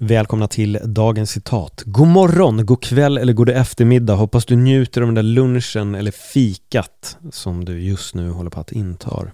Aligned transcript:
Välkomna 0.00 0.48
till 0.48 0.80
dagens 0.84 1.30
citat. 1.30 1.82
God 1.86 2.08
morgon, 2.08 2.66
god 2.66 2.82
kväll 2.82 3.18
eller 3.18 3.32
god 3.32 3.48
eftermiddag. 3.48 4.14
Hoppas 4.14 4.44
du 4.44 4.56
njuter 4.56 5.00
av 5.00 5.06
den 5.06 5.14
där 5.14 5.22
lunchen 5.22 5.94
eller 5.94 6.10
fikat 6.10 7.18
som 7.30 7.64
du 7.64 7.80
just 7.80 8.14
nu 8.14 8.30
håller 8.30 8.50
på 8.50 8.60
att 8.60 8.72
inta 8.72 9.32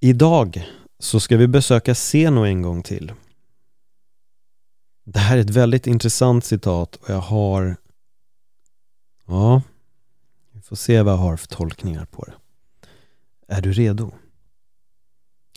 Idag 0.00 0.66
så 0.98 1.20
ska 1.20 1.36
vi 1.36 1.48
besöka 1.48 1.94
Seno 1.94 2.44
en 2.44 2.62
gång 2.62 2.82
till. 2.82 3.12
Det 5.04 5.18
här 5.18 5.36
är 5.36 5.40
ett 5.40 5.50
väldigt 5.50 5.86
intressant 5.86 6.44
citat 6.44 6.96
och 6.96 7.10
jag 7.10 7.20
har 7.20 7.76
Ja, 9.26 9.62
vi 10.52 10.60
får 10.60 10.76
se 10.76 11.02
vad 11.02 11.12
jag 11.12 11.18
har 11.18 11.36
för 11.36 11.48
tolkningar 11.48 12.04
på 12.04 12.24
det. 12.24 12.34
Är 13.54 13.60
du 13.60 13.72
redo? 13.72 14.12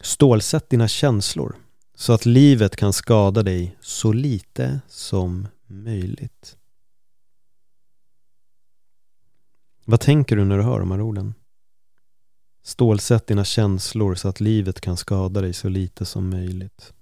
Stålsätt 0.02 0.70
dina 0.70 0.88
känslor 0.88 1.56
så 1.96 2.14
att 2.14 2.26
livet 2.26 2.76
kan 2.76 2.94
skada 2.94 3.44
dig 3.44 3.78
så 3.82 4.14
lite 4.14 4.80
som 4.88 5.48
möjligt. 5.68 6.58
Vad 9.86 10.00
tänker 10.00 10.36
du 10.36 10.46
när 10.46 10.58
du 10.58 10.64
hör 10.64 10.80
de 10.80 10.92
här 10.92 11.02
orden? 11.02 11.34
Stålsätt 12.64 13.28
dina 13.28 13.46
känslor 13.46 14.16
så 14.16 14.28
att 14.28 14.40
livet 14.40 14.82
kan 14.82 14.98
skada 14.98 15.42
dig 15.42 15.54
så 15.54 15.70
lite 15.70 16.06
som 16.06 16.30
möjligt. 16.30 16.94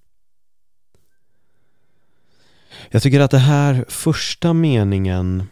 Jag 2.89 3.03
tycker 3.03 3.19
att 3.19 3.31
det 3.31 3.37
här 3.37 3.85
första 3.87 4.53
meningen 4.53 5.43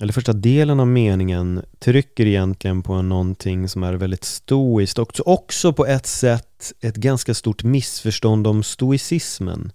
eller 0.00 0.12
första 0.12 0.32
delen 0.32 0.80
av 0.80 0.86
meningen 0.86 1.62
trycker 1.78 2.26
egentligen 2.26 2.82
på 2.82 3.02
någonting 3.02 3.68
som 3.68 3.82
är 3.82 3.94
väldigt 3.94 4.24
stoiskt 4.24 4.98
och 4.98 5.28
också 5.28 5.72
på 5.72 5.86
ett 5.86 6.06
sätt 6.06 6.51
ett 6.80 6.96
ganska 6.96 7.34
stort 7.34 7.62
missförstånd 7.62 8.46
om 8.46 8.62
stoicismen. 8.62 9.72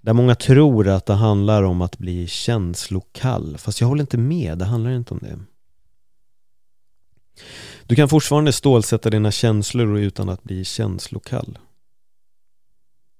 Där 0.00 0.12
många 0.12 0.34
tror 0.34 0.88
att 0.88 1.06
det 1.06 1.14
handlar 1.14 1.62
om 1.62 1.82
att 1.82 1.98
bli 1.98 2.26
känslokall, 2.26 3.58
fast 3.58 3.80
jag 3.80 3.88
håller 3.88 4.00
inte 4.00 4.18
med, 4.18 4.58
det 4.58 4.64
handlar 4.64 4.90
inte 4.90 5.14
om 5.14 5.20
det. 5.22 5.38
Du 7.86 7.96
kan 7.96 8.08
fortfarande 8.08 8.52
stålsätta 8.52 9.10
dina 9.10 9.30
känslor 9.30 9.98
utan 9.98 10.28
att 10.28 10.42
bli 10.42 10.64
känslokall. 10.64 11.58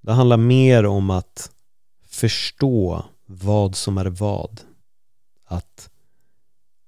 Det 0.00 0.12
handlar 0.12 0.36
mer 0.36 0.86
om 0.86 1.10
att 1.10 1.50
förstå 2.08 3.04
vad 3.26 3.76
som 3.76 3.98
är 3.98 4.06
vad. 4.06 4.60
Att 5.44 5.90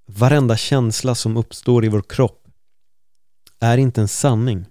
Varenda 0.07 0.57
känsla 0.57 1.15
som 1.15 1.37
uppstår 1.37 1.85
i 1.85 1.89
vår 1.89 2.03
kropp 2.03 2.49
är 3.61 3.79
inte 3.79 4.01
en 4.01 4.09
sanning. 4.09 4.67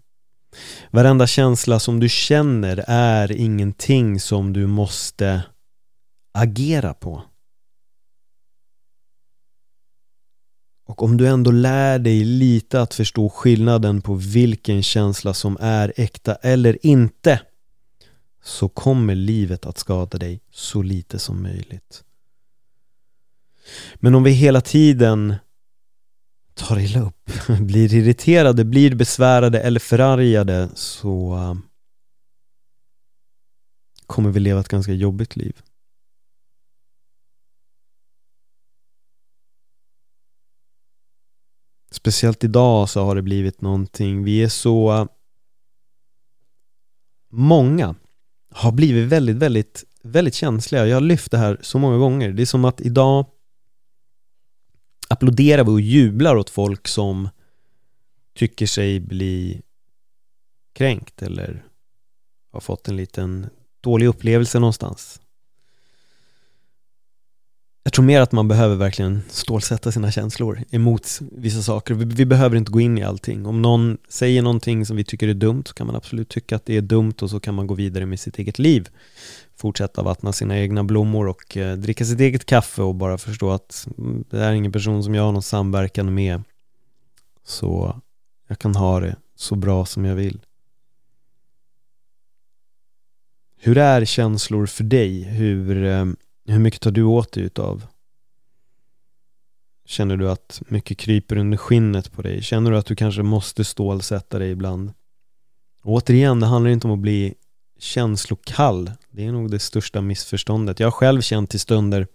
Varenda 0.92 1.28
känsla 1.28 1.80
som 1.80 2.00
du 2.00 2.10
känner 2.10 2.86
är 2.88 3.32
ingenting 3.32 4.20
som 4.20 4.54
du 4.54 4.68
måste 4.68 5.44
agera 6.32 6.94
på. 6.94 7.24
Och 10.88 11.04
om 11.04 11.18
du 11.18 11.28
ändå 11.28 11.52
lär 11.52 12.00
dig 12.00 12.24
lite 12.24 12.82
att 12.82 12.94
förstå 12.94 13.30
skillnaden 13.30 14.02
på 14.02 14.14
vilken 14.14 14.84
känsla 14.84 15.34
som 15.34 15.58
är 15.62 15.94
äkta 15.98 16.36
eller 16.36 16.86
inte 16.86 17.42
så 18.44 18.70
kommer 18.70 19.16
livet 19.16 19.66
att 19.66 19.78
skada 19.78 20.18
dig 20.18 20.42
så 20.52 20.82
lite 20.82 21.20
som 21.20 21.44
möjligt. 21.44 22.04
Men 23.96 24.16
om 24.16 24.24
vi 24.24 24.32
hela 24.32 24.62
tiden 24.62 25.36
tar 26.72 26.80
illa 26.80 27.00
upp, 27.00 27.32
blir 27.60 27.94
irriterade, 27.94 28.66
blir 28.66 28.96
besvärade 28.96 29.62
eller 29.62 29.80
förargade 29.80 30.70
så 30.74 31.34
um, 31.36 31.62
kommer 34.08 34.30
vi 34.30 34.40
leva 34.40 34.60
ett 34.60 34.68
ganska 34.68 34.94
jobbigt 34.94 35.36
liv. 35.36 35.62
Speciellt 41.92 42.44
idag 42.44 42.90
så 42.90 43.04
har 43.04 43.16
det 43.16 43.22
blivit 43.22 43.62
någonting, 43.62 44.24
vi 44.24 44.44
är 44.44 44.50
så 44.50 44.92
uh, 44.92 45.06
Många 47.30 47.96
har 48.50 48.72
blivit 48.72 49.10
väldigt, 49.10 49.36
väldigt, 49.36 49.84
väldigt 50.04 50.36
känsliga. 50.36 50.88
Jag 50.88 50.96
har 50.96 51.02
lyft 51.02 51.32
det 51.32 51.38
här 51.38 51.58
så 51.62 51.80
många 51.80 51.98
gånger. 51.98 52.32
Det 52.32 52.42
är 52.42 52.46
som 52.46 52.66
att 52.66 52.82
idag 52.82 53.26
applåderar 55.12 55.64
vi 55.64 55.72
och 55.72 55.82
jublar 55.82 56.36
åt 56.36 56.50
folk 56.50 56.88
som 56.88 57.30
tycker 58.34 58.66
sig 58.66 59.00
bli 59.00 59.62
kränkt 60.74 61.22
eller 61.22 61.66
har 62.52 62.60
fått 62.60 62.88
en 62.88 62.98
liten 62.98 63.50
dålig 63.82 64.08
upplevelse 64.08 64.60
någonstans. 64.60 65.22
Jag 67.84 67.94
tror 67.94 68.06
mer 68.06 68.22
att 68.22 68.32
man 68.32 68.48
behöver 68.48 68.76
verkligen 68.76 69.22
stålsätta 69.30 69.92
sina 69.92 70.12
känslor 70.12 70.60
emot 70.72 71.20
vissa 71.32 71.62
saker. 71.62 71.94
Vi, 71.94 72.06
vi, 72.06 72.26
behöver 72.26 72.58
inte 72.58 72.72
gå 72.72 72.82
in 72.82 72.98
i 72.98 73.04
allting. 73.04 73.46
Om 73.46 73.62
någon 73.62 73.98
säger 74.10 74.42
någonting 74.42 74.86
som 74.86 74.98
vi 74.98 75.04
tycker 75.04 75.28
är 75.28 75.34
dumt 75.34 75.64
så 75.66 75.74
kan 75.74 75.88
man 75.88 75.96
absolut 75.96 76.30
tycka 76.30 76.56
att 76.56 76.66
det 76.66 76.78
är 76.78 76.82
dumt 76.82 77.14
och 77.22 77.30
så 77.30 77.40
kan 77.40 77.56
man 77.56 77.68
gå 77.68 77.74
vidare 77.74 78.06
med 78.06 78.20
sitt 78.20 78.40
eget 78.40 78.60
liv 78.60 78.90
fortsätta 79.62 80.04
vattna 80.04 80.34
sina 80.34 80.60
egna 80.60 80.84
blommor 80.84 81.28
och 81.28 81.58
eh, 81.58 81.78
dricka 81.78 82.06
sitt 82.06 82.20
eget 82.20 82.46
kaffe 82.46 82.82
och 82.82 82.96
bara 82.96 83.18
förstå 83.18 83.52
att 83.52 83.88
mm, 83.98 84.24
det 84.30 84.38
det 84.38 84.46
är 84.46 84.54
ingen 84.54 84.72
person 84.72 85.04
som 85.04 85.16
jag 85.16 85.24
har 85.24 85.32
någon 85.32 85.44
samverkan 85.44 86.14
med 86.14 86.44
så 87.44 88.02
jag 88.48 88.60
kan 88.60 88.76
ha 88.76 89.00
det 89.00 89.16
så 89.36 89.56
bra 89.56 89.86
som 89.86 90.06
jag 90.06 90.16
vill. 90.16 90.40
Hur 93.58 93.78
är 93.78 94.06
känslor 94.06 94.66
för 94.66 94.84
dig? 94.84 95.24
Hur, 95.24 95.86
eh, 95.86 96.06
hur 96.52 96.60
mycket 96.60 96.82
tar 96.82 96.92
du 96.92 97.04
åt 97.04 97.32
dig 97.32 97.44
utav? 97.44 97.86
Känner 99.86 100.18
du 100.18 100.30
att 100.30 100.62
mycket 100.68 100.98
kryper 100.98 101.38
under 101.38 101.58
skinnet 101.58 102.12
på 102.12 102.22
dig? 102.22 102.42
Känner 102.42 102.72
du 102.72 102.78
att 102.78 102.86
du 102.86 102.96
kanske 102.96 103.24
måste 103.24 103.64
stålsätta 103.64 104.40
dig 104.40 104.52
ibland? 104.52 104.94
återigen, 105.84 106.40
det 106.40 106.46
handlar 106.46 106.72
inte 106.72 106.88
om 106.88 106.94
att 106.94 107.00
bli 107.00 107.34
känslokall. 107.80 108.92
Det 109.10 109.26
är 109.26 109.32
nog 109.32 109.52
det 109.52 109.60
största 109.60 110.02
missförståndet. 110.02 110.80
Jag 110.80 110.88
har 110.88 110.92
själv 110.92 111.22
känt 111.22 111.56
i 111.56 111.60
stunder 111.60 112.08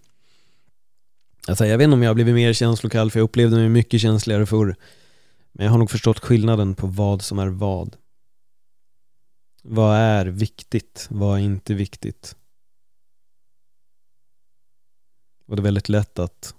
Alltså 1.48 1.66
jag 1.66 1.78
vet 1.78 1.84
inte 1.84 1.94
om 1.94 2.02
jag 2.02 2.10
har 2.10 2.14
blivit 2.14 2.34
mer 2.34 2.52
känslokall 2.52 3.10
för 3.10 3.18
jag 3.18 3.24
upplevde 3.24 3.56
mig 3.56 3.68
mycket 3.68 4.00
känsligare 4.00 4.46
förr. 4.46 4.76
Men 5.52 5.64
jag 5.64 5.70
har 5.70 5.78
nog 5.78 5.90
förstått 5.90 6.18
skillnaden 6.18 6.74
på 6.74 6.86
vad 6.86 7.22
som 7.22 7.38
är 7.38 7.46
vad. 7.46 7.96
Vad 9.62 9.96
är 9.96 10.26
viktigt? 10.26 11.06
Vad 11.10 11.38
är 11.38 11.42
inte 11.42 11.74
viktigt? 11.74 12.36
Och 15.46 15.56
det 15.56 15.60
är 15.60 15.64
väldigt 15.64 15.88
lätt 15.88 16.18
att 16.18 16.54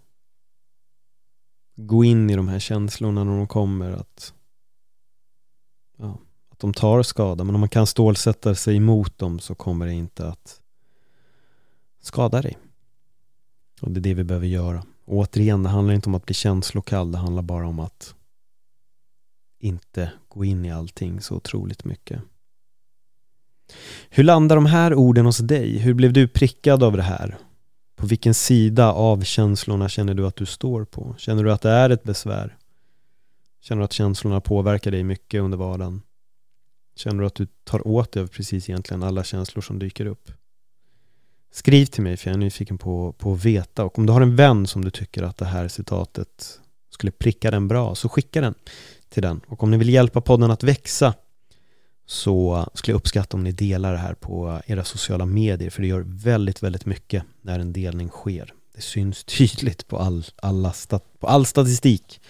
gå 1.75 2.03
in 2.03 2.29
i 2.29 2.35
de 2.35 2.47
här 2.47 2.59
känslorna 2.59 3.23
när 3.23 3.37
de 3.37 3.47
kommer 3.47 3.91
att 3.91 4.33
ja, 5.97 6.17
att 6.49 6.59
de 6.59 6.73
tar 6.73 7.03
skada. 7.03 7.43
Men 7.43 7.55
om 7.55 7.61
man 7.61 7.69
kan 7.69 7.87
stålsätta 7.87 8.55
sig 8.55 8.75
emot 8.75 9.17
dem 9.17 9.39
så 9.39 9.55
kommer 9.55 9.85
det 9.85 9.93
inte 9.93 10.27
att 10.27 10.61
skada 12.01 12.41
dig. 12.41 12.57
Och 13.81 13.91
det 13.91 13.99
är 13.99 14.01
det 14.01 14.13
vi 14.13 14.23
behöver 14.23 14.47
göra. 14.47 14.83
Och 15.05 15.17
återigen, 15.17 15.63
det 15.63 15.69
handlar 15.69 15.93
inte 15.93 16.09
om 16.09 16.15
att 16.15 16.25
bli 16.25 16.35
känslokall. 16.35 17.11
Det 17.11 17.17
handlar 17.17 17.41
bara 17.41 17.67
om 17.67 17.79
att 17.79 18.15
inte 19.59 20.11
gå 20.27 20.45
in 20.45 20.65
i 20.65 20.71
allting 20.71 21.21
så 21.21 21.35
otroligt 21.35 21.85
mycket. 21.85 22.21
Hur 24.09 24.23
landar 24.23 24.55
de 24.55 24.65
här 24.65 24.93
orden 24.93 25.25
hos 25.25 25.37
dig? 25.37 25.77
Hur 25.77 25.93
blev 25.93 26.13
du 26.13 26.27
prickad 26.27 26.83
av 26.83 26.97
det 26.97 27.03
här? 27.03 27.37
På 27.97 28.07
vilken 28.07 28.33
sida 28.33 28.91
av 28.91 29.23
känslorna 29.23 29.89
känner 29.89 30.13
du 30.13 30.27
att 30.27 30.35
du 30.35 30.45
står 30.45 30.85
på? 30.85 31.15
Känner 31.17 31.43
du 31.43 31.51
att 31.51 31.61
det 31.61 31.69
är 31.69 31.89
ett 31.89 32.03
besvär? 32.03 32.57
Känner 33.61 33.79
du 33.79 33.85
att 33.85 33.93
känslorna 33.93 34.41
påverkar 34.41 34.91
dig 34.91 35.03
mycket 35.03 35.41
under 35.41 35.57
vardagen? 35.57 36.01
Känner 36.95 37.21
du 37.21 37.27
att 37.27 37.35
du 37.35 37.47
tar 37.63 37.87
åt 37.87 38.11
dig 38.11 38.23
av 38.23 38.27
precis 38.27 38.69
egentligen 38.69 39.03
alla 39.03 39.23
känslor 39.23 39.61
som 39.61 39.79
dyker 39.79 40.05
upp? 40.05 40.31
Skriv 41.51 41.85
till 41.85 42.03
mig 42.03 42.17
för 42.17 42.29
jag 42.29 42.33
är 42.33 42.39
nyfiken 42.39 42.77
på, 42.77 43.13
på 43.17 43.33
att 43.33 43.45
veta 43.45 43.85
och 43.85 43.99
om 43.99 44.05
du 44.05 44.13
har 44.13 44.21
en 44.21 44.35
vän 44.35 44.67
som 44.67 44.85
du 44.85 44.91
tycker 44.91 45.23
att 45.23 45.37
det 45.37 45.45
här 45.45 45.67
citatet 45.67 46.59
skulle 46.89 47.11
pricka 47.11 47.51
den 47.51 47.67
bra 47.67 47.95
så 47.95 48.09
skicka 48.09 48.41
den 48.41 48.53
till 49.09 49.23
den 49.23 49.41
och 49.47 49.63
om 49.63 49.71
ni 49.71 49.77
vill 49.77 49.89
hjälpa 49.89 50.21
podden 50.21 50.51
att 50.51 50.63
växa 50.63 51.13
så 52.09 52.69
skulle 52.73 52.93
jag 52.93 52.99
uppskatta 52.99 53.37
om 53.37 53.43
ni 53.43 53.51
delar 53.51 53.91
det 53.91 53.97
här 53.97 54.13
på 54.13 54.61
era 54.65 54.83
sociala 54.83 55.25
medier 55.25 55.69
för 55.69 55.81
det 55.81 55.87
gör 55.87 56.03
väldigt, 56.07 56.63
väldigt 56.63 56.85
mycket 56.85 57.23
när 57.41 57.59
en 57.59 57.73
delning 57.73 58.09
sker. 58.09 58.53
Det 58.75 58.81
syns 58.81 59.23
tydligt 59.23 59.87
på 59.87 59.97
all, 59.97 60.25
alla 60.35 60.73
stat, 60.73 61.03
på 61.19 61.27
all 61.27 61.45
statistik 61.45 62.21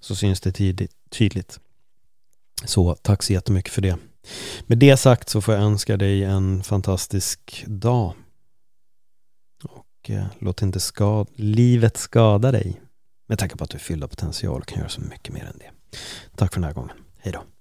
så 0.00 0.16
syns 0.16 0.40
det 0.40 0.52
tydligt, 0.52 0.92
tydligt. 1.10 1.60
Så 2.64 2.94
tack 2.94 3.22
så 3.22 3.32
jättemycket 3.32 3.72
för 3.72 3.82
det. 3.82 3.96
Med 4.66 4.78
det 4.78 4.96
sagt 4.96 5.28
så 5.28 5.40
får 5.40 5.54
jag 5.54 5.62
önska 5.62 5.96
dig 5.96 6.24
en 6.24 6.62
fantastisk 6.62 7.64
dag. 7.66 8.14
Och 9.64 10.10
eh, 10.10 10.26
låt 10.38 10.62
inte 10.62 10.80
skad 10.80 11.28
livet 11.34 11.96
skada 11.96 12.52
dig. 12.52 12.80
Med 13.26 13.38
tanke 13.38 13.56
på 13.56 13.64
att 13.64 13.70
du 13.70 13.76
är 13.76 13.80
fylld 13.80 14.04
av 14.04 14.08
potential 14.08 14.60
och 14.60 14.66
kan 14.66 14.78
göra 14.78 14.88
så 14.88 15.00
mycket 15.00 15.34
mer 15.34 15.44
än 15.44 15.58
det. 15.58 15.98
Tack 16.36 16.54
för 16.54 16.60
den 16.60 16.68
här 16.68 16.74
gången. 16.74 16.96
Hej 17.18 17.32
då. 17.32 17.55